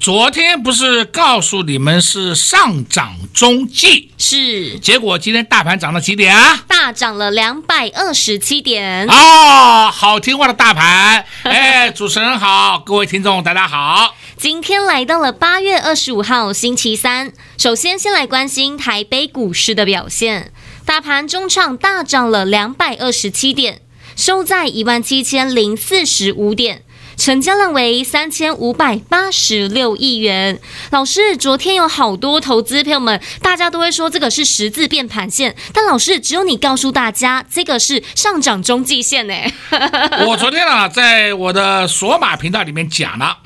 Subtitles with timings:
[0.00, 6.64] 昨天不是告诉你们是上涨中继，是，结果今天大盘涨了几点啊？
[6.68, 9.08] 大涨了两百二十七点。
[9.08, 11.24] 哦，好听话的大盘。
[11.42, 14.14] 哎，主持人好，各位听众大家好。
[14.36, 20.52] 今天来到了八月二十五号星期三，首先先来关心台北股市的表现，
[20.86, 23.82] 大盘中场大涨了两百二十七点，
[24.14, 26.84] 收在一万七千零四十五点。
[27.18, 30.60] 成交量为三千五百八十六亿元。
[30.90, 39.34] 老师，昨天有好多投资朋友们，大家都会说这个是十字变盘线，但老师只有你告诉大家，这个是上涨中继线呢。
[40.26, 43.38] 我昨天啊，在我的索马频道里面讲了，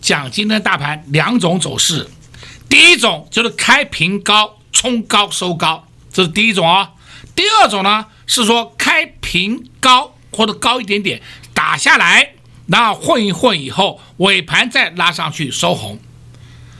[0.00, 2.08] 讲今天大盘两种走势，
[2.70, 6.88] 第一种就是开平高冲高收高，这是第一种啊、哦。
[7.36, 11.20] 第二种呢是说开平高或者高一点点
[11.52, 12.36] 打下来。
[12.66, 15.98] 那混一混以后，尾盘再拉上去收红，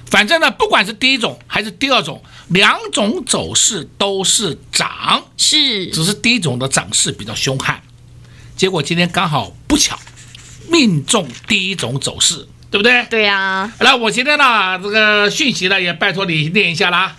[0.07, 7.83] 反正呢，不管是第一种还是第二种，两种走势都是涨，是，只是第一种的涨势比较凶悍。
[8.57, 9.99] 结果今天刚好不巧
[10.69, 13.05] 命中第一种走势，对不对？
[13.11, 13.73] 对呀、啊。
[13.81, 17.17] 那我今天呢，这个讯息呢，也拜托你念一下啦。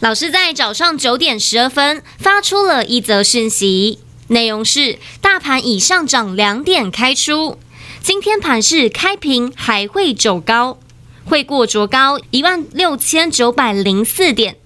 [0.00, 7.58] 老师在早上九点十二分发出了一则讯息，内容是：大盘已上涨两点开出。
[8.04, 10.78] 今天盘势开平还会走高，
[11.24, 14.58] 会过卓高一万六千九百零四点，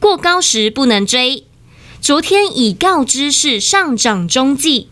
[0.00, 1.44] 过高时不能追。
[2.00, 4.88] 昨天已告知是上涨中继，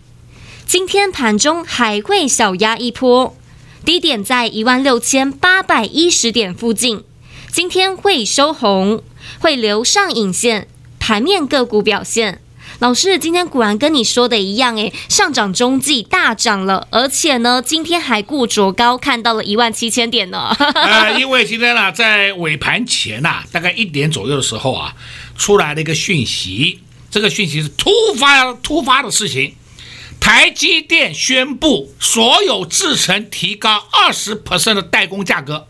[0.66, 3.34] 今天盘中还会小压一波，
[3.82, 7.02] 低点在一万六千八百一十点附近。
[7.50, 9.02] 今天会收红，
[9.38, 12.42] 会留上影线，盘面个股表现。
[12.80, 20.48] 老师，今天果然跟你说的一样，诶，上涨中继大涨了，而且呢，今天还过卓高，看到了一万七千点呢。
[20.74, 24.94] 呃，因为今天呢，在尾盘前呐、大概一点左右的时候啊，
[25.36, 26.80] 出来了一个讯息，
[27.10, 29.54] 这个讯息是突发突发的事情，
[30.18, 35.68] 台积电宣布所有制程提高二十 percent 的代工价格，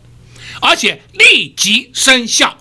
[0.61, 2.55] 而且立即生效，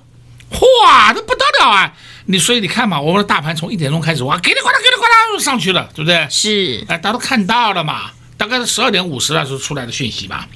[0.83, 1.95] 哇，这不得了啊！
[2.31, 6.29] 你所以你看嘛，我们的大盘从一点钟开始哇，给你呱啦给你呱啦又上去了，对不对？
[6.31, 10.49] 是，哎，大家都看到了嘛，大概是十二点五十的时候出来的讯息吧。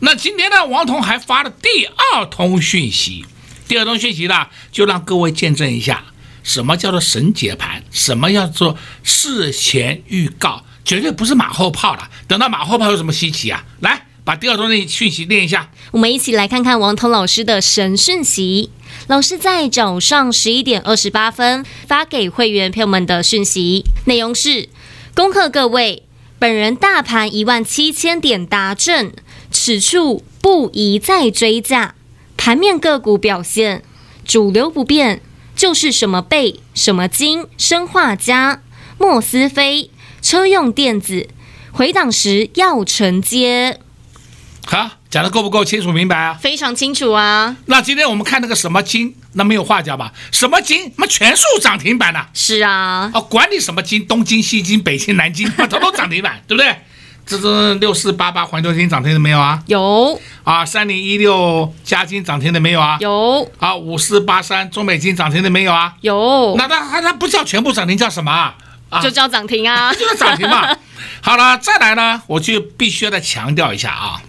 [0.00, 3.24] 那今天呢，王彤还发了第二通讯息，
[3.68, 6.02] 第二通讯息呢，就让各位见证一下，
[6.42, 12.10] 什么叫做神解盘，什么叫做事前预告，绝对不是马后炮了。
[12.26, 13.62] 等到马后炮有什么稀奇啊？
[13.78, 15.70] 来，把第二段的讯息念一下。
[15.92, 18.70] 我们一起来看看王彤老师的神讯息。
[19.06, 24.68] 老师在早上十一点二十八分发给会员朋友们的讯息，内容是：
[25.14, 26.02] 恭贺各位，
[26.38, 29.12] 本人大盘一万七千点达阵，
[29.50, 31.94] 此处不宜再追价。
[32.36, 33.82] 盘面个股表现，
[34.24, 35.20] 主流不变，
[35.54, 38.62] 就是什么贝、什么金、生化家、
[38.98, 39.90] 莫斯菲、
[40.22, 41.28] 车用电子，
[41.72, 43.80] 回档时要承接。
[44.66, 44.90] 好。
[45.10, 46.38] 讲的够不够清楚明白啊？
[46.40, 47.56] 非常清楚啊！
[47.66, 50.12] 那今天我们看那个什么金，那没有话讲吧？
[50.30, 50.92] 什么金？
[50.98, 52.28] 那全数涨停板了。
[52.32, 56.76] 是啊，啊，管你什么金，东京、西京、北京、南京， 它都涨停板，对不对？
[57.26, 59.60] 这是六四八八环球金涨停的没有啊？
[59.66, 60.20] 有。
[60.44, 62.96] 啊，三零一六嘉金涨停的没有啊？
[63.00, 63.50] 有。
[63.58, 65.92] 啊，五四八三中美金涨停的没有啊？
[66.02, 66.54] 有。
[66.56, 69.02] 那它它它不叫全部涨停，叫什么啊？
[69.02, 69.92] 就叫涨停啊！
[69.98, 70.76] 就叫涨停嘛。
[71.20, 74.22] 好了，再来呢，我就必须要再强调一下啊。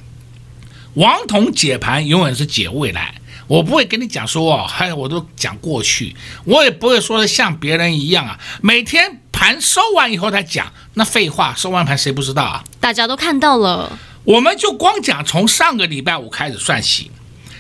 [0.96, 3.16] 王彤解盘永远是解未来，
[3.48, 12.64] 我不会跟你讲说哦，还我都讲过去，我也不会说的像别人一样啊，每天盘收完以后再讲，那废话，收完盘谁不知道啊？
[12.82, 17.10] 大家都看到了，我们就光讲从上个礼拜五开始算起，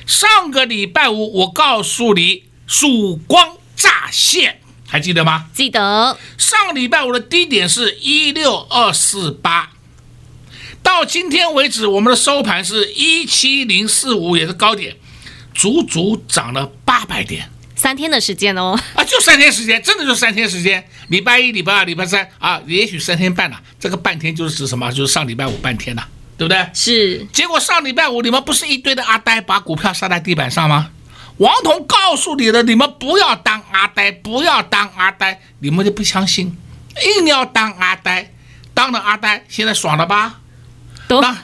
[0.06, 5.46] 上个礼拜五我告诉你曙光乍现，还记得吗？
[5.54, 6.18] 记得。
[6.38, 9.70] 上个礼拜五的低点是一六二四八。
[10.84, 14.96] 到今天为止，我们的收盘是一七零四五，也是高点，
[15.54, 24.92] 足足涨了八百点，三天的时间哦，啊，就三天时间，真的就三天时间，礼拜一、礼拜二、礼拜三啊，也许三天半了，这个半天就是指什么？
[24.92, 26.08] 就是上礼拜五半天了，
[26.38, 26.70] 对不对？
[26.74, 27.26] 是。
[27.32, 30.90] 结果上礼拜五你们不是一堆的阿呆把股票杀在地板上吗？
[31.38, 36.56] 王彤告诉你的，你们不要当阿呆，不要当阿呆，你们就不相信，
[37.18, 38.32] 硬要当阿呆，
[38.76, 40.40] 当了阿呆，现在爽了吧？
[41.12, 41.38] 都那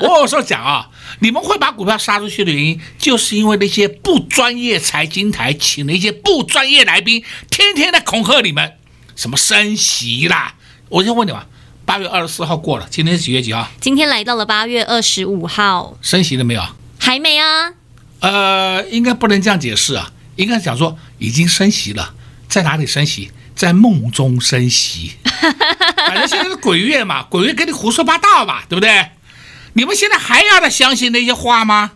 [0.00, 0.88] 我， 我有时候讲啊，
[1.20, 8.72] 你们会把股票杀出去的原因，就是因为那些不专业财经台请了一些不专业来宾，天天在恐吓你们，
[9.14, 10.56] 什么升息啦。
[10.88, 11.46] 我先问你吧，
[11.84, 13.68] 八月二十四号过了，今天是几月几号？
[13.80, 16.62] 今天来到了八月二十五号，升息了没有？
[16.98, 17.74] 还没啊。
[18.18, 22.12] 呃，应该不能这样解释啊，应该讲说已经升息了，
[22.48, 23.30] 在哪里升息？
[23.56, 25.14] 在梦中升息。
[25.96, 29.10] 反正现在是鬼月嘛，鬼月给你胡说八道嘛，对不对？
[29.72, 31.92] 你们现在还要再相信那些话吗？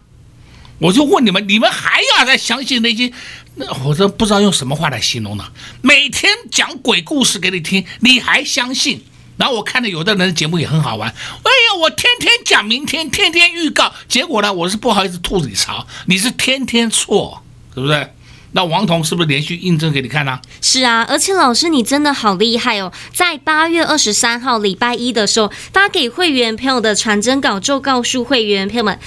[0.78, 3.12] 我就问你们，你们还要再相信那些？
[3.56, 5.44] 那我都不知道用什么话来形容呢。
[5.82, 9.04] 每天讲鬼故事给你听，你还相信？
[9.36, 11.08] 然后我看到有的人的节目也很好玩。
[11.08, 17.42] 哎呀，我天天讲明天，天天预告，结果呢，我是不好意思吐你槽，你是天天错，
[17.74, 18.12] 对不对？
[18.52, 20.40] 那王彤是不是连续印证给你看呢？
[20.60, 22.92] 是啊，而且老师你真的好厉害哦！
[23.12, 28.98] 在八月二十三号礼拜一的时候发给会员朋友的传真稿，就告诉会员朋友们，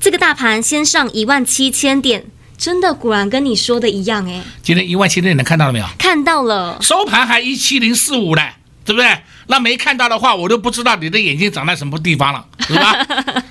[0.00, 2.24] 这个大盘先上一万七千点，
[2.56, 4.42] 真的果然跟你说的一样哎。
[4.62, 5.86] 今天一万七千点能看到了没有？
[5.98, 8.42] 看到了，收盘还一七零四五呢，
[8.84, 9.18] 对不对？
[9.48, 13.06] 那没看到的话，我都不知道你的眼睛长在什么地方了，对吧？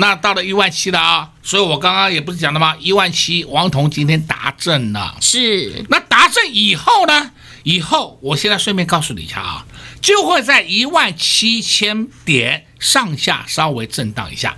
[0.00, 2.76] 那到了一万七了啊，所以我刚刚也不是讲了吗？
[2.78, 5.16] 一万七，王彤今天达阵了。
[5.20, 5.84] 是。
[5.88, 7.32] 那达阵以后呢？
[7.64, 9.66] 以后我现在顺便告诉你一下啊，
[10.00, 14.56] 就会在一万七千点上下稍微震荡一下，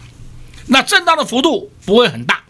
[0.66, 2.40] 那震荡的幅度不会很大。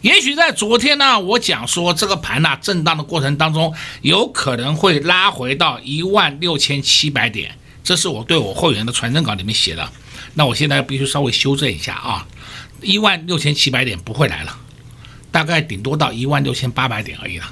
[0.00, 3.72] 也许在昨天呢，我讲说这个盘呐，震荡的过程当中，
[4.02, 9.88] 有可能会拉回到一万六千七百点，这是我对我会员的传真稿里面写的。
[10.38, 12.26] 那我现在必须稍微修正一下啊，
[12.82, 14.54] 一万六千七百点不会来了，
[15.32, 17.46] 大概顶多到一万六千八百点而已了，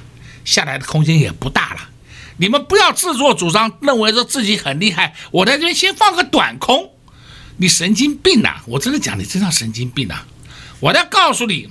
[0.45, 1.89] 下来的空间也不大了。
[2.37, 5.15] 你们不要自作主张，认为说自己很厉害。
[5.31, 6.91] 我在这边先放个短空，
[7.57, 8.63] 你神经病呐、啊！
[8.67, 10.27] 我真的讲你真像神经病呐、啊！
[10.79, 11.69] 我再告诉你，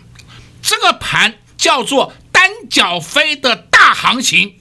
[0.62, 4.55] 这个盘叫做单脚飞的大行情。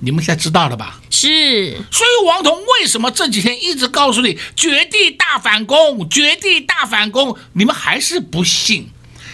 [0.00, 1.00] 你们现在知道了吧？
[1.10, 8.88] 是，所以王彤为什么这几天一直告诉你绝地大反攻，绝地大反攻，你们还是不信？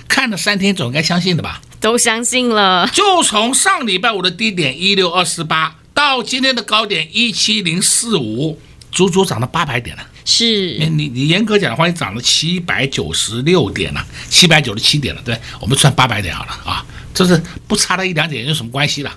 [0.09, 1.61] 看了三天总该相信的吧？
[1.81, 2.89] 都相信了。
[2.93, 8.59] 就从上礼拜五的低点一六二四八到今天的高点一七零四五，
[8.91, 10.07] 足足涨了八百点了。
[10.25, 19.13] 是，你你严格讲的话，你涨了七百九十六点了，七百九十七点了，对，我们算八百点好了啊，这是不差了一两点有什么关系了？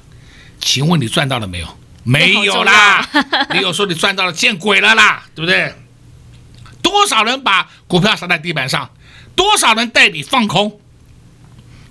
[0.68, 1.78] 请问你赚到了没有？
[2.04, 3.10] 没有啦！
[3.54, 5.74] 你有说你赚到了，见鬼了啦，对不对？
[6.82, 8.92] 多少人把股票撒在地板上？
[9.34, 10.82] 多少人带你放空？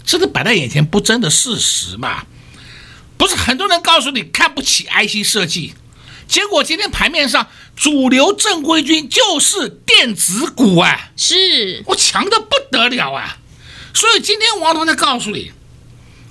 [0.05, 2.26] 这是摆在眼前不争的事实嘛？
[3.17, 5.73] 不是很多人告诉你看不起 IC 设计，
[6.28, 13.38] 结果今天盘面上主流正规军就是电子股啊，是我强的不得了啊！
[13.94, 15.52] 所以今天王彤在告诉你，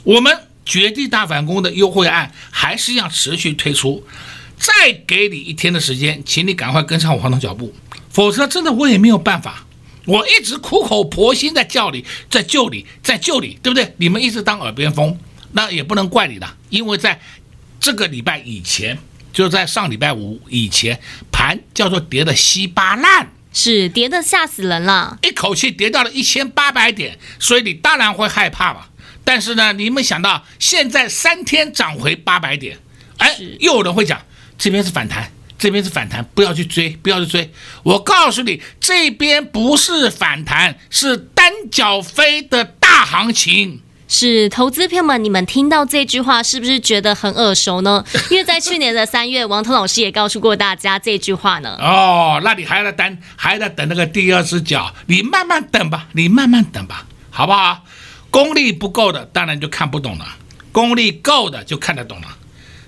[0.04, 0.48] 我们。
[0.66, 4.04] 绝地大反攻的优惠案还是要持续推出，
[4.58, 7.74] 再给你一天的时间，请你赶快跟上我黄总脚步，
[8.10, 9.66] 否则真的我也没有办法。
[10.06, 13.96] 我一直苦口婆心在叫你，在救你，在救你，对不对？
[13.98, 15.18] 你们一直当耳边风，
[15.54, 17.20] 那也不能怪你的，因为在
[17.80, 19.00] 这个礼拜以前，
[19.34, 21.00] 就在上礼拜五以前，
[21.32, 28.86] 盘叫做跌的稀巴烂，是跌的吓死人了，一口气跌到了一千八百点，所以你当然会害怕嘛。
[29.26, 32.78] 但是呢，你们想到现在三天涨回八百点，
[33.18, 34.22] 哎，又有人会讲
[34.58, 37.52] 这边是反弹，这边是反弹，不要去追，不要去追。
[37.84, 43.82] 我告诉你，这边不是反弹，是单脚飞的大行情。
[44.08, 48.06] 是投资朋友们，你们听到这句话是不是觉得很耳熟呢？
[48.30, 51.76] 因为在去年的三月，王彤老师也告诉过大家这句话呢。
[51.82, 54.94] 哦，那你还在等，还在等那个第二只脚？
[55.08, 57.84] 你慢慢等吧，你慢慢等吧，好不好？
[58.36, 60.26] 功力不够的，当然就看不懂了；
[60.74, 62.28] 功力够的，就看得懂了。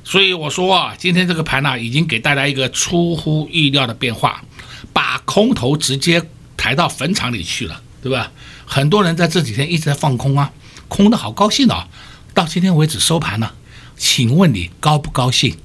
[0.03, 4.43] 所以我说啊，今天这个盘呢、已经给大家一个出乎意料的变化，
[4.91, 6.21] 把空头直接
[6.57, 8.29] 抬到坟场里去了，对吧？
[8.65, 10.51] 很多人在这几天一直在放空啊，
[10.89, 11.87] 空的好高兴啊。
[12.33, 13.49] 到今天为止收盘呢，
[13.95, 15.55] 请问你高不高兴？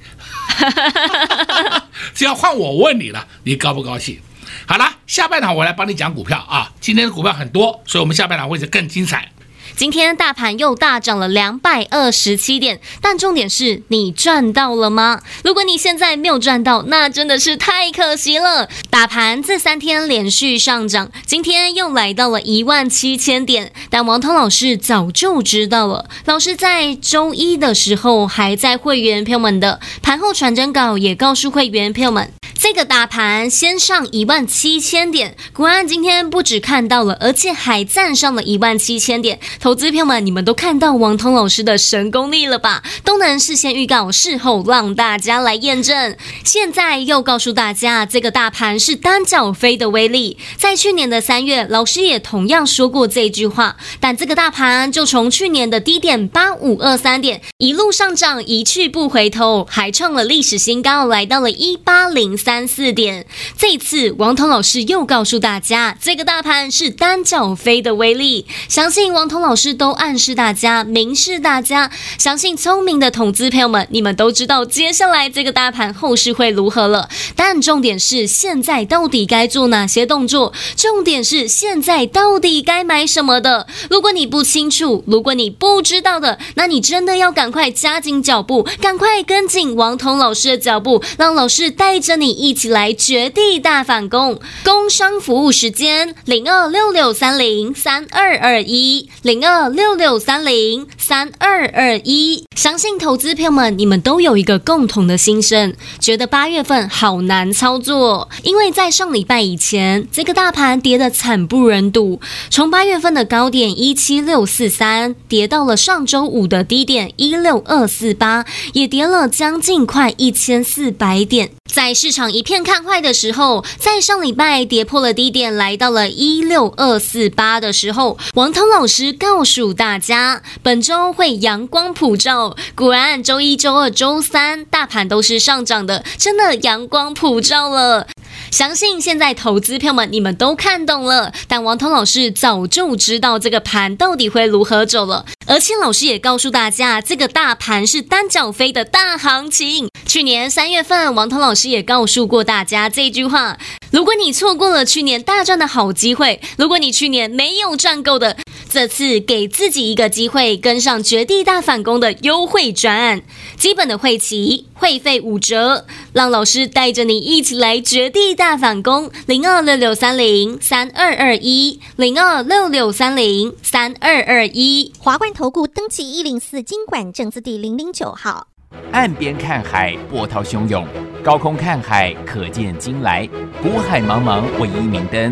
[2.15, 4.21] 只要换我问你了，你高不高兴？
[4.65, 6.71] 好了，下半场我来帮你讲股票啊。
[6.79, 9.29] 今天的股票很多，所以我们下半场会是更精彩。
[9.75, 15.21] 今天大盘又大涨了两百二十七点，但重点是你赚到了吗？
[15.43, 18.69] 如果你现在没有赚到，那真的是太可惜了。
[18.89, 26.07] 大盘这三天连续上涨，今天又来到了一万七千点，但王涛老师早就知道了。
[26.25, 32.31] 老师在周一的时候还在会员朋友们的盘后传真稿也告诉会员朋友们。
[32.55, 39.37] 这个大盘先上一万七千点，果然今天不止看到了，而且还站上了一万七千点。
[39.63, 42.83] 投资票们，你们都看到王彤老师的神功力了吧？
[43.05, 46.17] 都能事先预告，事后让大家来验证。
[46.43, 50.37] 现在又告诉大家，这个大盘是单脚飞的威力。
[50.57, 53.77] 在去年的三月，老师也同样说过这句话。
[54.01, 62.67] 但这个大盘就从去年的低点八五二三点一路上涨，一去不回头，还创了历史新高，来到了一八零三。
[62.67, 63.25] 四点，
[63.57, 68.45] 这次王彤老师又告诉大家，这个大盘是单脚飞的威力。
[68.67, 77.07] 相信王彤老老师都暗示大家，明示大家，相信聪明的投资朋友们，你们都知道接下来这个大盘后市会如何了。
[77.35, 80.53] 但重点是，现在到底该做哪些动作？
[80.75, 83.67] 重点是，现在到底该买什么的？
[83.91, 92.31] 如果你不清楚，如果你不知道的，那你真的要赶快加紧脚步，赶快跟紧王彤老师的脚步，让老师带着你。
[92.31, 94.39] 一起来绝地大反攻！
[94.63, 102.45] 工商服务时间零二六六三零三二二一零二六六三零三二二一。
[102.55, 121.51] 相信投资朋友们，你们都有一个共同的心声，觉得八月份好难操作，因为在上礼拜以前，这个大盘跌得惨不忍睹，从八月份的高点一七六四三跌到了上周五的低点一六二四八，也跌了将近快一千四百点。
[121.73, 132.42] 在市场一片看坏的时候，在上礼拜跌破了低点，来到了一六二四八的时候，王涛老师告诉大家，本周会阳光普照。
[132.75, 138.07] 果然，周一、周二、周三大盘都是上涨的，真的阳光普照了。
[138.51, 141.33] 相信现在投资票们，你们都看懂了。
[141.47, 149.89] 但王彤老师早就知道这个盘到底会如何走了，而且老师也告诉大家，这个大盘是单脚飞的大行情。
[150.05, 153.57] 去年三月份，王彤老师也告诉过大家这句话：
[153.89, 158.37] 如果你错过了去年大赚的好机会，如果你去年没有赚够的，
[158.73, 163.21] 这次给自己一个机会，跟上绝地大反攻的优惠专案，
[163.55, 169.11] 基本的会期会费五折，让老师带着你一起来绝地大反攻。
[169.27, 178.47] 零二六六三零三二二一，零二六六三零三二二一，华冠投顾登记一零四经管证字第零零九号。
[178.91, 180.83] 岸边看海，波涛汹涌；
[181.23, 183.29] 高空看海，可见金来。
[183.61, 185.31] 股海茫茫，唯一明灯。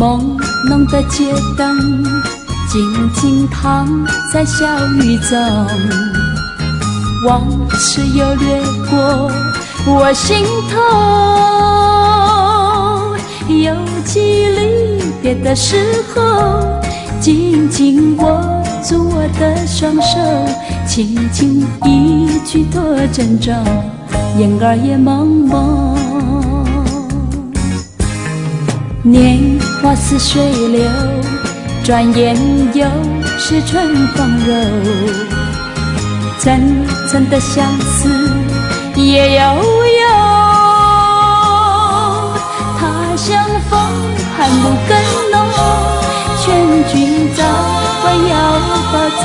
[0.00, 0.18] 朦
[0.66, 2.02] 胧的街灯，
[2.70, 3.86] 静静躺
[4.32, 4.64] 在小
[4.94, 5.38] 雨中，
[7.26, 9.30] 往事又掠过
[9.86, 10.80] 我心头，
[13.52, 13.74] 有
[14.06, 15.02] 几缕。
[15.20, 15.76] 别的时
[16.14, 16.62] 候，
[17.20, 18.40] 紧紧握
[18.82, 20.18] 住我的双手，
[20.86, 23.54] 轻轻一句多珍重，
[24.38, 25.90] 眼儿也朦胧。
[29.02, 30.82] 年花似水流，
[31.82, 32.36] 转眼
[32.74, 32.86] 又
[33.38, 34.54] 是春风柔，
[36.38, 38.08] 层层的相思
[38.94, 40.06] 也悠悠，
[42.78, 43.80] 他乡风
[44.36, 44.90] 寒露更。
[45.30, 45.34] 浓，
[46.42, 46.44] 劝
[46.92, 47.40] 君早
[48.04, 48.32] 晚要
[48.90, 49.24] 放纵，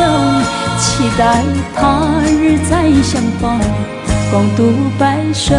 [0.79, 0.85] 期
[1.17, 1.43] 待
[1.75, 1.81] 他
[2.27, 2.71] 日再
[3.01, 3.59] 相逢，
[4.31, 4.59] 共度
[4.99, 5.53] 白首。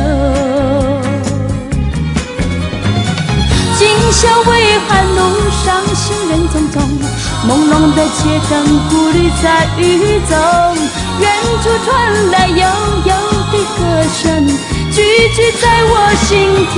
[3.79, 4.51] 今宵微
[4.89, 5.65] 寒路上
[5.95, 6.75] 行人匆匆，
[7.47, 8.19] 朦胧的街
[8.49, 8.53] 灯
[8.89, 9.45] 孤立在
[9.79, 9.81] 雨
[10.29, 10.33] 中，
[11.21, 11.25] 远
[11.63, 11.87] 处传
[12.31, 12.63] 来悠
[13.05, 13.11] 悠
[13.53, 13.79] 的歌
[14.15, 14.21] 声，
[14.91, 14.97] 句
[15.35, 15.93] 句在我
[16.25, 16.27] 心
[16.73, 16.75] 田。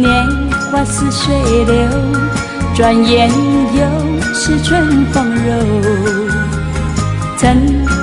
[0.00, 0.42] 年。
[0.72, 1.20] 华似水
[1.64, 1.74] 流，
[2.74, 3.30] 转眼
[3.74, 3.78] 又
[4.32, 5.52] 是春风柔。
[7.36, 7.44] 层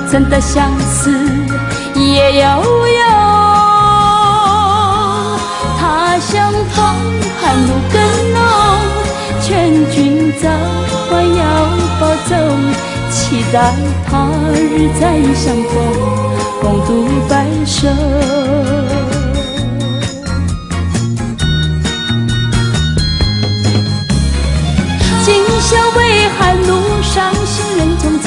[0.08, 1.10] 层的相思
[1.96, 2.46] 也悠
[2.86, 3.02] 悠，
[7.40, 7.94] 寒露更
[8.32, 8.38] 浓，
[9.42, 9.48] 劝
[9.90, 10.48] 君早
[11.10, 11.40] 晚要
[11.98, 12.32] 保走，
[13.10, 13.74] 期待
[14.08, 15.02] 他日再
[15.34, 15.72] 相逢，
[16.60, 16.88] 共度
[17.28, 17.88] 白首。
[25.22, 25.28] 今
[25.60, 25.98] 宵微
[26.38, 26.70] 寒路
[27.02, 28.26] 上，行人匆匆，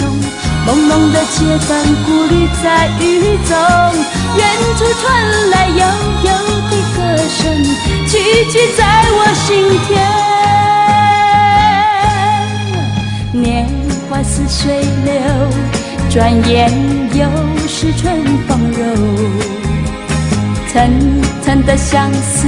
[0.66, 1.38] 朦胧的街
[1.68, 1.72] 灯，
[2.06, 3.02] 孤旅在雨
[3.48, 3.52] 中，
[4.38, 4.42] 远
[4.78, 5.04] 处传
[5.50, 5.74] 来悠
[6.24, 6.30] 悠
[6.70, 6.98] 的歌
[7.28, 7.42] 声。
[8.14, 8.20] 句
[8.52, 9.50] 句在我心
[9.88, 9.90] 田。
[13.34, 13.66] 年
[14.08, 15.12] 华似水流，
[16.12, 16.72] 转眼
[17.16, 17.26] 又
[17.68, 18.80] 是春风柔。
[20.72, 20.74] 层
[21.42, 22.48] 层的相思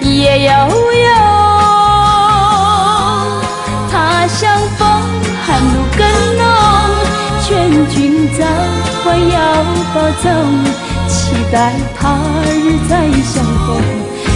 [0.00, 1.10] 夜悠悠，
[3.92, 4.88] 他乡风
[5.44, 6.00] 寒露更
[6.38, 6.42] 浓，
[7.44, 7.46] 劝
[7.90, 8.40] 君早
[9.04, 9.36] 晚要
[9.94, 10.26] 保重，
[11.08, 11.14] 期
[11.52, 12.00] 待他
[12.54, 12.56] 日
[12.88, 12.92] 再
[13.22, 13.68] 相逢。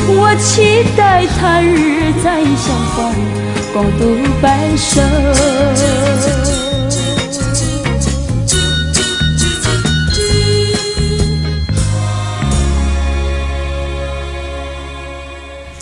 [0.08, 3.14] 我期待他日再相逢。
[3.72, 5.00] 共度白首。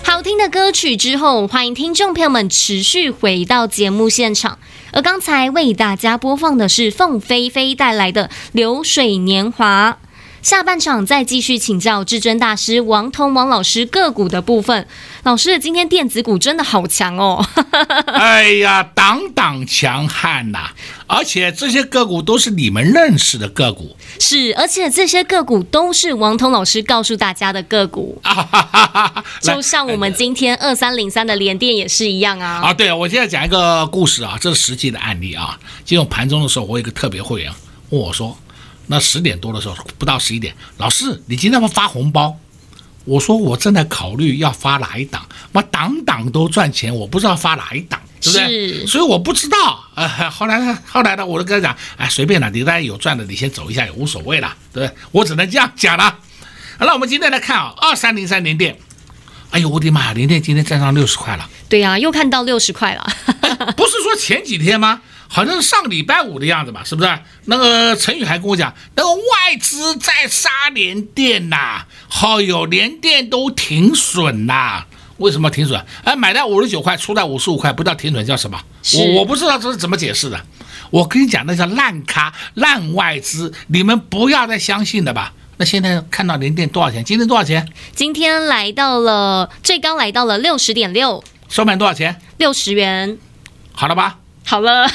[0.04, 4.58] 好听的歌曲之后，欢迎听众朋友们持续回到节目现场。
[4.92, 9.98] 而刚才为大家播放的是凤飞飞带来的《流水年华》。
[10.42, 14.87] 下半场再继续请教至尊大师王彤王老师个股的部分。
[15.23, 17.47] 老师，今天电子股真的好强哦！
[18.09, 20.75] 哎呀，挡挡强悍呐、啊！
[21.06, 23.94] 而且这些个股都是你们认识的个股。
[24.18, 28.18] 是，而且这些个股都是王彤老师告诉大家的个股。
[28.23, 32.62] 啊、哈哈哈，就像我们今天二三零三的联电也是一样啊！
[32.64, 35.59] 啊，对，我现在讲一个故事啊，这是实际的案例啊。
[35.85, 37.52] 今天盘中的时候，我有一个特别会员
[37.90, 38.35] 问我说。
[38.90, 42.37] 那十点多的时候，不到十一点，老师，你今天要发红包？
[43.04, 48.87] 我说我正在考虑要发哪一档，我档档都赚钱，我不知道发哪一档，对不对？
[48.87, 49.85] 所以我不知道。
[49.94, 54.99] 呃，后来呢，后来呢，我就跟他讲，哎，随便了，你大家有赚的，你先走一下也无所谓了，对不对？
[55.12, 56.19] 我只能这样讲了。
[56.76, 58.76] 好了，我们今天来看啊，二三零三联电，
[59.50, 61.49] 哎呦，我的妈呀，联电今天站上六十块了。
[61.69, 63.04] 对呀、啊，又看到六十块了。
[63.76, 65.00] 不是说前几天吗？
[65.32, 67.19] 好像是上礼拜五的样子吧，是不是？
[67.45, 74.86] 那个陈宇还跟我讲，那个外资在杀联电呐、啊，好有联电都停损呐、啊。
[75.19, 75.84] 为什么停损？
[76.04, 78.58] 哎，买在五十九块，出在五十五块，不叫停损叫什么？
[78.97, 80.41] 我我不知道这是怎么解释的。
[80.91, 85.32] 我跟你讲，那叫烂咖、烂外资，你们不要再相信了吧。
[85.60, 87.04] 那现在看到零点多少钱？
[87.04, 87.70] 今天多少钱？
[87.94, 92.18] 今天来到了最高来到了六十点六，收盘多少钱？
[92.38, 93.18] 六十元。
[93.73, 94.20] 好了吧？
[94.46, 94.90] 好了，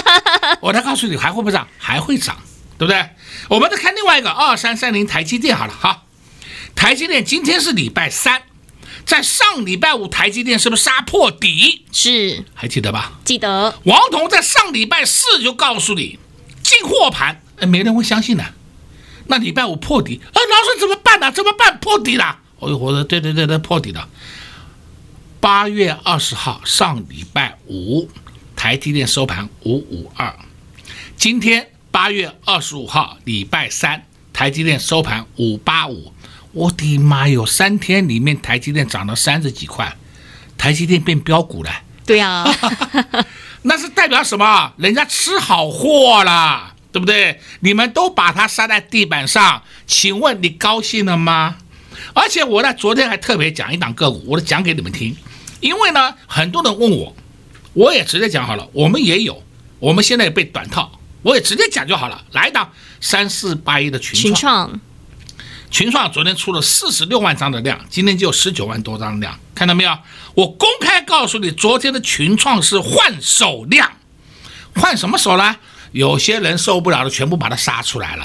[0.62, 1.68] 我再告诉你，还会不会涨？
[1.76, 2.34] 还会涨，
[2.78, 3.10] 对不对？
[3.50, 6.04] 我们再看另外一个二三三零台积电，好了哈。
[6.74, 8.40] 台积电今天是礼拜三，
[9.04, 11.84] 在上礼拜五台积电是不是杀破底？
[11.92, 13.12] 是，还记得吧？
[13.22, 13.78] 记得。
[13.84, 16.18] 王彤在上礼拜四就告诉你
[16.62, 18.42] 进货盘，哎，没人会相信的。
[19.28, 21.30] 那礼拜五破底，哎，老师怎么办呢？
[21.32, 21.78] 怎么办？
[21.78, 22.38] 破底了。
[22.58, 24.08] 哦呦，我说对对对对，破底了。
[25.40, 28.08] 八月二十号，上礼拜五。
[28.56, 30.34] 台积电收盘五五二，
[31.14, 36.10] 今天八月二十五号礼拜三，台积电收盘五八五。
[36.52, 39.94] 我的妈哟，三天里面台积电涨了三十几块，
[40.56, 41.70] 台积电变标股了。
[42.06, 43.26] 对呀、啊，
[43.62, 44.72] 那是代表什么？
[44.78, 47.38] 人家吃好货了，对不对？
[47.60, 51.56] 你们都把它杀在地板上，请问你高兴了吗？
[52.14, 55.14] 而且我呢，昨天还特别讲一档个股，我都讲给你们听，
[55.60, 57.14] 因为呢，很多人问我。
[57.74, 59.42] 我也直接讲好了，我们也有，
[59.78, 62.24] 我们现在也被短套，我也直接讲就好了。
[62.32, 64.80] 来一档三四八一的群创，
[65.70, 69.98] 群创昨天出了四十六万张的量，今天就十九万多张的量，看到没有？
[70.34, 73.92] 我公开告诉你，昨天的群创是换手量，
[74.74, 75.56] 换什么手呢？
[75.96, 78.24] 有些人受不了的，全部把它杀出来了；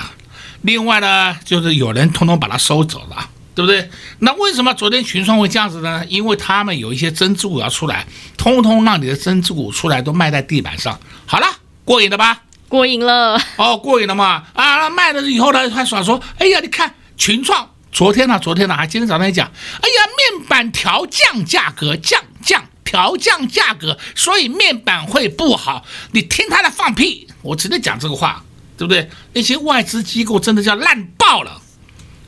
[0.62, 3.30] 另外呢，就是有人通通把它收走了。
[3.54, 3.90] 对不对？
[4.20, 6.04] 那为什么昨天群创会这样子呢？
[6.08, 8.06] 因为他们有一些增资股要出来，
[8.38, 11.00] 通通让你的增资股出来都卖在地板上。
[11.26, 11.48] 好了，
[11.84, 12.44] 过瘾了吧？
[12.70, 13.42] 过瘾了。
[13.58, 14.44] 哦，过瘾了嘛？
[14.54, 25.86] 啊，卖了以后呢，还耍说，哎呀，你看群创昨天呢，昨天呢，还今天早上还讲，哎呀，面板调降价格，降降调降价格，所以面板会不好。
[26.14, 28.44] 你听他的放屁，我直接讲这个话，
[28.78, 29.10] 对不对？
[29.34, 31.62] 那些外资机构真的叫烂爆了。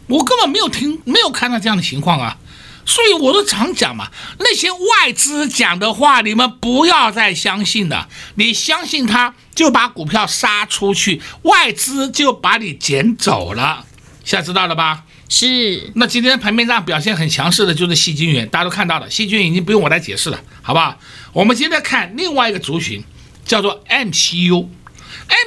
[0.07, 2.37] 我根本没有听，没有看到这样的情况啊，
[2.85, 8.09] 所以我都常讲嘛，那些外资讲的话，你们不要再相信了。
[8.35, 13.85] 你相信他，就把股票杀出去，外资就把你捡走了。
[14.25, 15.05] 现在知道了吧？
[15.29, 15.91] 是。
[15.95, 20.99] 那今天盘面上表现很强势的就是细菌源，大家都看到了，矽晶圆已经不用我来解释了，好不好？
[21.31, 23.01] 我们接着看另外一个族群，
[23.45, 24.67] 叫做 MCU。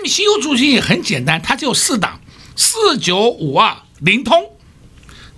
[0.02, 2.20] MCU 族群也很简单，它就四档，
[2.56, 4.50] 四九五二灵通。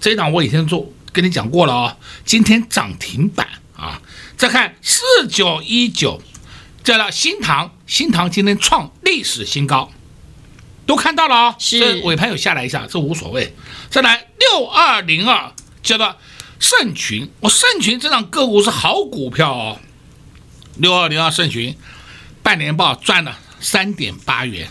[0.01, 4.01] 这一档我以前做跟你讲过了哦，今天涨停板啊！
[4.37, 6.23] 再看四九一九，
[6.85, 9.91] 这了新塘，新塘今天创历史新高，
[10.87, 11.55] 都看到了哦。
[11.59, 13.55] 是这尾盘有下来一下，这无所谓。
[13.91, 16.15] 再来六二零二，叫做
[16.61, 19.81] 盛群，我盛群这档个股是好股票哦。
[20.77, 21.77] 六二零二盛群，
[22.43, 24.69] 半年报赚了三点八元。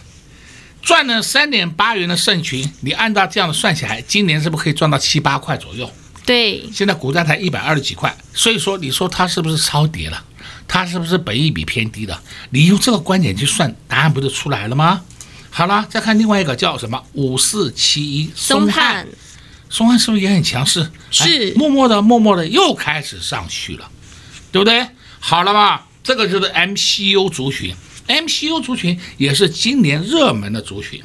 [0.81, 5.91] 赚了三点八元的盛群，你按照这样的算起来，今年是不是可以赚到七八块左右？
[6.25, 10.23] 对，现在股价才一百二十几块，所以说你说它是不是超跌了？
[10.65, 12.21] 它是不是本益比偏低了？
[12.51, 15.01] 你用这个观点去算，答案不就出来了吗？
[15.49, 19.05] 好了，再看另外一个叫什么五四七一松汉，
[19.69, 20.89] 松汉是不是也很强势？
[21.11, 23.89] 是，默默的默默的又开始上去了，
[24.53, 24.87] 对不对？
[25.19, 27.75] 好了吧，这个就是 MCU 族群。
[28.07, 31.03] MCU 族群也是今年热门的族群，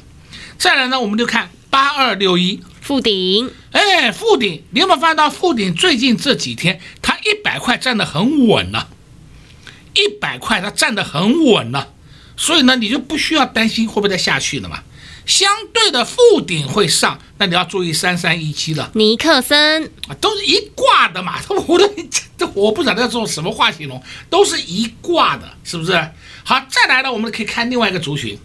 [0.57, 8.89] 再来呢，我们就看八二六一富鼎，哎，富鼎，你有没有发现到富鼎最近这几天它一百块站得很稳了，
[9.93, 11.93] 一百块它站得很稳了，
[12.37, 14.83] 所以呢，你就不需要担心会不会再下去了嘛。
[15.25, 18.91] 相对的，富鼎会上，那你要注意三三一七了。
[18.93, 21.89] 尼克森啊，都是一挂的嘛，他我都
[22.37, 25.91] 这我不知道要做什么话形容，都是一挂的，是不是？
[26.45, 28.37] 好，再来呢，我们可以看另外一个族群，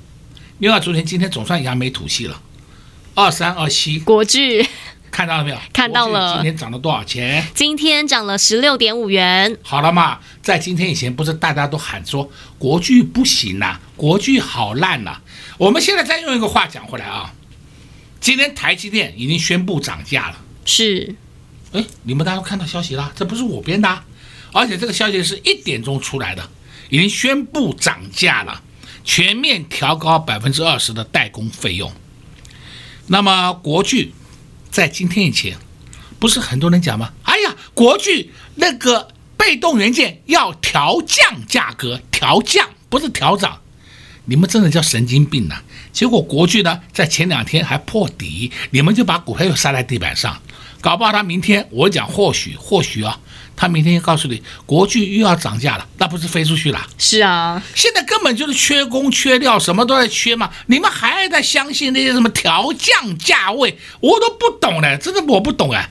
[0.59, 2.41] 另外族群今天总算扬眉吐气了，
[3.15, 4.65] 二三二七国巨，
[5.11, 5.59] 看到了没有？
[5.73, 7.45] 看到了，今天涨了多少钱？
[7.55, 9.57] 今天涨了十六点五元。
[9.63, 15.23] 好了嘛，在今天以前不是大家都喊说国巨不行呐、啊，国巨好烂呐、啊。
[15.59, 17.35] 我们现在再用一个话讲回来啊，
[18.21, 20.37] 今天台积电已经宣布涨价了。
[20.65, 21.17] 是，
[21.73, 24.05] 哎，你们大家都看到消息了，这不是我编的、啊，
[24.53, 26.49] 而且这个消息是一点钟出来的。
[26.89, 28.63] 已经宣布涨价了，
[29.05, 31.93] 全面调高百分之二十的代工费用。
[33.07, 34.13] 那么国巨
[34.71, 35.57] 在今天以前，
[36.19, 37.13] 不是很多人讲吗？
[37.23, 43.61] 哎呀，国巨那个被动元件要调降价格，调降不是调涨，
[44.27, 45.63] 你们真的叫神经病呐、啊！
[45.93, 50.41] 结果国巨呢，在前两天还破底，你们就把股票又杀在地板上，
[50.81, 53.21] 搞不好他明天我讲或许或许啊。
[53.61, 56.81] 他明天又告诉你，国巨又要涨价了，那不是飞出去了？
[56.97, 60.49] 是啊，现在根本就是缺工缺料，什么都在缺嘛。
[60.67, 63.77] 你们还在相信那些什么调降价位？
[63.99, 65.91] 我都不懂嘞，真的我不懂哎。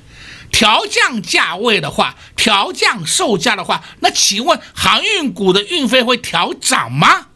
[0.49, 7.27] 调降价位的话，调降售价的话，那请问航运股的运费会调涨吗？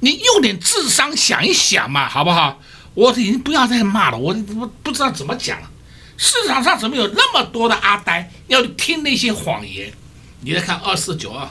[0.00, 2.60] 你用点智商想一想嘛，好不好？
[2.92, 5.70] 我已经不要再骂了，我不不知道怎么讲了。
[6.18, 9.90] 市场上怎么有那么多的阿呆要听那些谎言？
[10.40, 11.48] 你再看二四九二，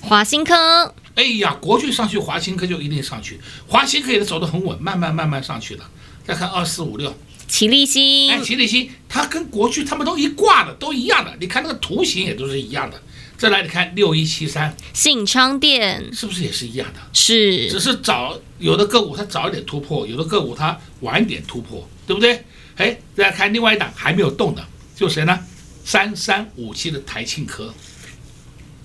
[0.00, 0.94] 华新科。
[1.16, 3.40] 哎呀，国巨上去，华新科就一定上去。
[3.66, 5.82] 华新科也是走得很稳，慢慢慢慢上去的。
[6.24, 7.12] 再看二四五六，
[7.48, 8.30] 奇力新。
[8.30, 11.36] 哎，奇力新，它跟国巨他们都一挂的，都一样的。
[11.40, 13.02] 你看那个图形也都是一样的。
[13.36, 17.00] 再来，你看六一七三，信昌电是不是也是一样的？
[17.12, 22.44] 是，只是早有的个股它早一点突破，有的个股它晚一点突破，对不对？
[22.76, 25.38] 哎，再来看另外一档还没有动的，就谁呢？
[25.84, 27.72] 三三五七的台庆科。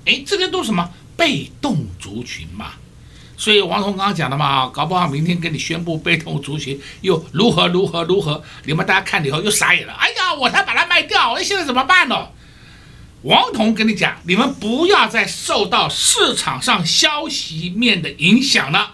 [0.05, 2.73] 哎，这些都是什么被动族群嘛？
[3.37, 9.93] 所以王彤刚刚讲的嘛，搞不好明天给你宣布被动族群又如何如何如何，你们大家看了以后又傻眼了。
[9.93, 12.29] 哎呀，我才把它卖掉，那，现在怎么办呢？
[13.23, 18.93] 王彤跟你讲，你们不要再受到市场上消息面的影响了，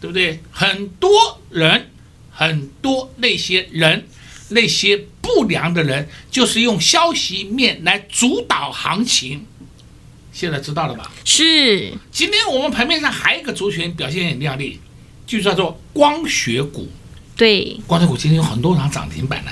[0.00, 0.40] 对不对？
[0.50, 1.90] 很多人。
[2.38, 4.06] 很多那些人，
[4.50, 9.46] 那些不良的人，就是用消息面来主导行情。
[10.32, 11.10] 现在知道了吧？
[11.24, 11.94] 是。
[12.12, 14.78] 今天我们盘面上还有一个族群表现很亮丽，
[15.26, 16.86] 就叫做光学股。
[17.34, 19.50] 对，光学股今天有很多档涨停板呢，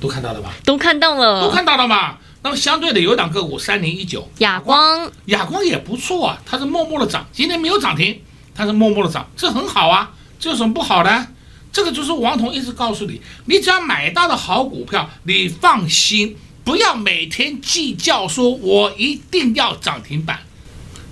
[0.00, 0.54] 都看到了吧？
[0.64, 2.18] 都看到了，都看到了嘛。
[2.42, 8.20] 那么相对的有一档个股三零一九，亚光，亚光也不错啊，它是默默的涨，今天没有涨停，
[8.52, 11.28] 它是默默的涨，这很好啊，这有什么不好的？
[11.72, 20.40] 这个就是王彤一直告诉你，你只要买到的好股票，你放心，不要每天计较说我一定要涨停板。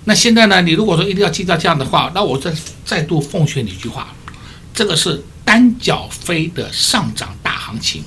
[0.05, 2.53] 那现在呢，你如果说一定要计较这样的话，那我再
[2.85, 4.13] 再度奉劝你一句话，
[4.73, 8.03] 这个是单脚飞的上涨大行情，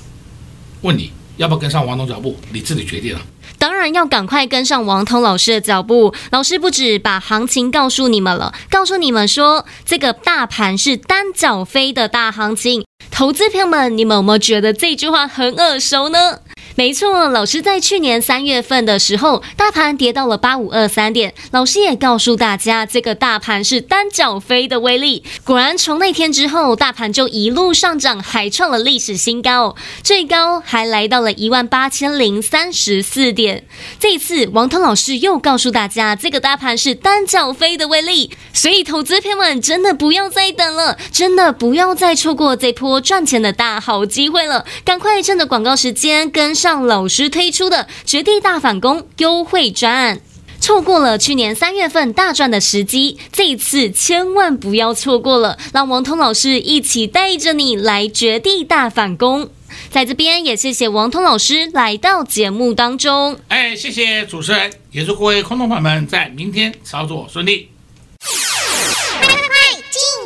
[0.81, 3.21] 问你要不要跟上王彤脚步，你自己决定了。
[3.65, 6.13] 当然要赶快跟上王彤老师的脚步。
[6.29, 12.85] 老师不止把行情告诉你们了，告诉你们说这个大盘是单脚飞的大行情。
[13.09, 16.41] 投资朋友们，你们有没有觉得这句话很耳熟呢？
[16.77, 25.23] 没错，老师在去年三月份的时候，大盘跌到了八五二三点，老师也告诉大家，这个大盘是单脚飞的威力。
[25.45, 33.63] 果然，从那天之后，大盘就一路上涨，还创了历史新高，最高还来到了一万八千零三十四点。
[33.97, 46.64] 这一次，王彤老师又告诉大家，这个大盘是单脚飞的威力，所以投资朋友们真的不要再等了，真的不要再错过这波赚钱的大好机会了，赶快趁着广告时间跟上。
[46.65, 50.19] 上老师推出的绝地大反攻优惠专案，
[50.59, 55.59] 错过了去年三月份大赚的时机，这一次千万不要错过了。
[55.71, 59.47] 让王通老师一起带着你来绝地大反攻。
[59.91, 63.37] 在这边也谢谢王通老师来到节目当中。
[63.49, 67.69] 哎，谢谢主持人，也祝各位空头朋友们在明天操作顺利。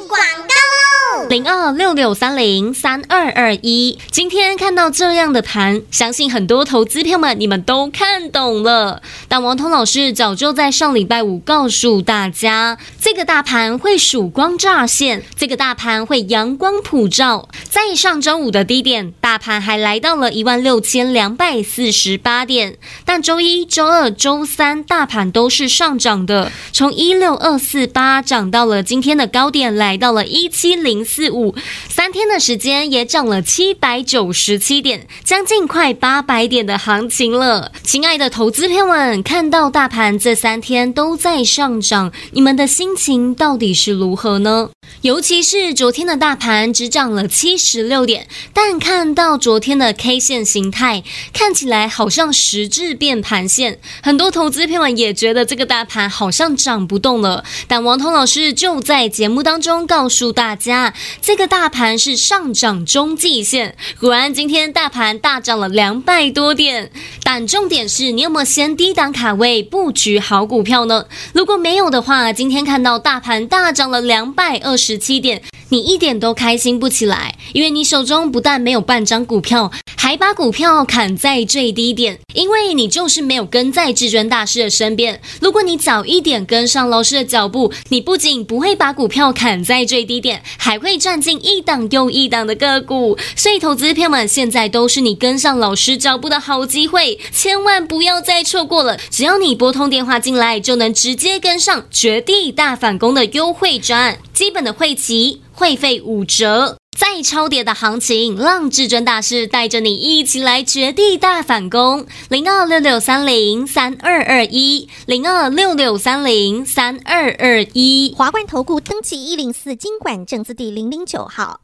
[0.09, 9.03] 广告零二六六三零三二二一，今天看到这样的盘，相信很多投资票们你们都看懂了。
[9.27, 17.47] 但王彤老师早就在上礼拜五告诉大家，这个大盘会曙光乍现，这个大盘会阳光普照。
[17.69, 31.29] 在上周五的低点，大盘还来到了一万六千两百四十八点，但周一、周二、周三大盘都是上涨的，从一六二四八涨到了今天的高点，来到了一七零四。
[31.29, 31.53] 五
[31.87, 37.71] 三天的时间也涨了七百九十七点，将近快八百点的行情了。
[37.83, 44.69] 亲爱的投资朋友们，看到大盘这三天都在上涨，你们的心情到底是如何呢？
[45.01, 57.45] 尤其是昨天的大盘只涨了七十六点，但看到昨天的 K 线形态，看起来好像实质变盘线，很多投资朋友们也觉得这个大盘好像涨不动了。
[57.67, 60.93] 但王彤老师就在节目当中告诉大家。
[61.19, 66.91] 这个大盘是上涨中继线，果然今天大盘大涨了两百多点。
[67.23, 71.05] 但重点是你有没有先低档卡位布局好股票呢？
[71.33, 79.71] 如果没有的话，今天看到大盘大涨了两百二十七点，你一点都开心不起来，因为你手中不但没有半张股票，
[80.09, 85.21] 还把股票砍在最低点，因为你就是没有跟在至尊大师的身边。
[85.39, 93.19] 如果你早一点跟上老师的脚步，你不仅不会把股票砍在最低点，还会赚进一档又一档的个股。
[93.35, 98.97] 所以，投资朋友们，现在都是你跟上老师脚步的好机会，千万不要再错过了。
[99.11, 106.78] 只要你拨通电话进来，就能直接跟上绝地大反攻的优惠专案，基本的会期会费五折。
[106.99, 112.05] 再超跌的行情，让至尊大师带着你一起来绝地大反攻。
[112.27, 118.13] 零二六六三零三二二一，零二六六三零三二二一。
[118.17, 121.61] 华冠投顾登记一零四金管证字第零零九号。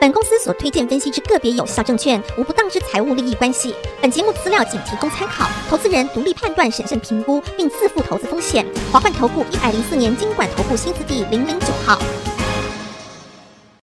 [0.00, 3.72] 本公司所推荐分析之个别有效证券，无不当之财务利益关系。
[4.00, 8.66] 本节目资料仅提供参考，投资人独立判断、审慎评估，并自负投资风险。
[8.90, 11.96] 华冠投顾一百零四年金管投顾新字第零零九号。